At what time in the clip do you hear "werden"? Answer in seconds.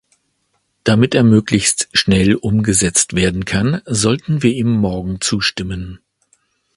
3.13-3.45